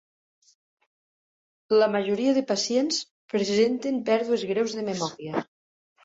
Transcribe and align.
La 1.75 1.89
majoria 1.95 2.33
de 2.37 2.41
pacients 2.51 2.97
presenten 3.33 3.99
pèrdues 4.09 4.47
greus 4.53 4.73
de 4.79 4.85
memòria. 4.89 5.45